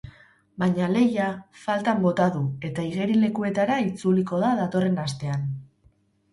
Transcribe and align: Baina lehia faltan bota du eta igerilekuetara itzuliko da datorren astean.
Baina 0.61 0.87
lehia 0.93 1.27
faltan 1.65 2.01
bota 2.07 2.31
du 2.39 2.41
eta 2.71 2.87
igerilekuetara 2.93 3.79
itzuliko 3.87 4.43
da 4.47 4.53
datorren 4.65 5.01
astean. 5.07 5.49